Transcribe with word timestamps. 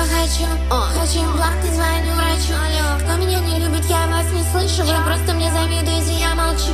много 0.00 0.22
хочу 0.22 0.46
Хочу 0.98 1.20
плакать, 1.36 1.74
звоню 1.74 2.14
врачу. 2.14 2.54
Кто 3.00 3.16
меня 3.16 3.40
не 3.40 3.58
любит, 3.58 3.84
я 3.86 4.06
вас 4.06 4.26
не 4.32 4.42
слышу. 4.50 4.88
Вы 4.88 5.04
просто 5.04 5.34
мне 5.34 5.50
завидуете, 5.52 6.12
я 6.18 6.34
молчу. 6.34 6.72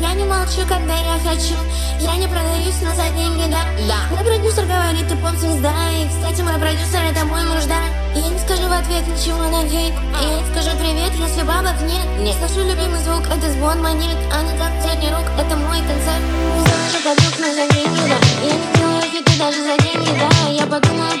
Я 0.00 0.14
не 0.14 0.24
молчу, 0.24 0.62
когда 0.68 0.94
я 0.94 1.18
хочу. 1.22 1.54
Я 2.00 2.16
не 2.16 2.26
продаюсь 2.26 2.80
на 2.82 2.94
за 2.94 3.08
деньги, 3.14 3.50
да? 3.50 3.96
Мой 4.10 4.24
продюсер 4.24 4.64
говорит, 4.66 5.08
ты 5.08 5.16
поп-звезда 5.16 5.72
И, 5.92 6.08
кстати, 6.08 6.42
мой 6.42 6.58
продюсер 6.60 7.00
это 7.00 7.24
мой 7.24 7.42
мужда 7.44 7.80
Я 8.14 8.28
не 8.28 8.38
скажу 8.38 8.68
в 8.68 8.72
ответ 8.72 9.06
ничего 9.06 9.44
на 9.44 9.66
хейт 9.66 9.94
Я 10.20 10.28
не 10.36 10.44
скажу 10.52 10.76
привет, 10.76 11.12
если 11.14 11.42
бабок 11.42 11.80
нет. 11.82 12.04
Нет. 12.20 12.36
Слышу 12.36 12.68
любимый 12.68 13.00
звук, 13.04 13.24
это 13.26 13.50
звон 13.52 13.80
монет. 13.80 14.18
А 14.32 14.42
не 14.42 14.58
как 14.58 14.72
средний 14.82 15.10
рук, 15.10 15.24
это 15.38 15.56
мой 15.56 15.78
концерт. 15.78 16.24
Не 16.56 16.60
завожу 16.60 16.98
подруг, 17.04 17.34
но 17.40 17.48
за 17.54 17.64
деньги, 17.72 18.02
да. 18.10 18.18
Я 18.44 18.52
не 18.52 18.68
делаю 18.76 19.02
хиты 19.02 19.38
даже 19.38 19.62
за 19.62 19.76
деньги, 19.82 20.10
да. 20.18 20.50
Я 20.50 20.66
подумаю 20.66 21.20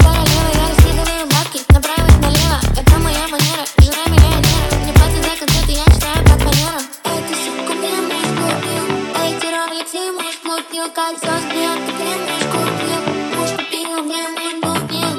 муж 10.61 10.67
купил 10.67 10.89
Кольцо 10.91 11.27
с 11.27 11.45
бриллиантом 11.45 11.95
мне 11.95 12.15
муж 12.17 12.43
купил. 12.51 13.01
Муж 13.35 13.49
купил, 13.51 13.89
мне 14.03 14.23
муж 14.29 14.53
купил. 14.61 15.11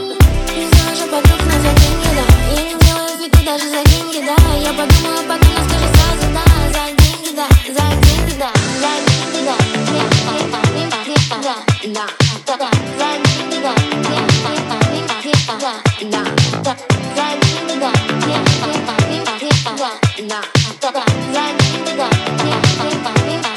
Не 0.54 0.64
завожу 0.70 1.06
подруг, 1.10 1.40
но 1.46 1.52
за 1.52 1.70
деньги, 1.80 2.10
да. 2.16 2.24
Я 2.54 2.62
не 2.62 2.74
делаю 2.84 3.18
хиты 3.18 3.40
даже 3.44 3.66
за 3.68 3.82
деньги, 3.84 4.20
да. 4.24 4.36
Я 4.54 4.72
подумаю 4.72 5.22
потом, 5.26 5.50
но 5.54 5.62
скажу 5.64 5.88
сразу, 5.94 6.26
да. 6.32 6.44
За 6.72 6.84
деньги, 6.96 7.30
да, 7.34 7.46
за 7.66 7.84
деньги, 8.02 8.34
да. 8.38 8.50
За 8.80 8.90
деньги, 9.06 9.40
да. 9.44 9.56
Да 11.42 11.56
Да, 11.84 12.06
да, 12.46 12.56
да, 12.56 12.70
за 12.98 13.08
деньги, 13.24 13.58
да 13.62 13.72
да 13.72 13.74
да, 13.74 14.52
да, 14.52 14.78
за 14.78 14.90
деньги, 14.92 15.10
да 15.10 15.58
да 15.62 15.72
да. 20.02 20.40
да, 20.80 20.90
да, 20.92 21.04
за 21.04 21.36
деньги, 21.72 21.92
да 21.98 22.08
Деньги, 22.42 22.76
деньги, 22.76 23.42
да 23.42 23.51